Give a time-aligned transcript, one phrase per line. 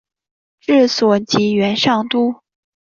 [0.59, 2.41] 治所即元上都。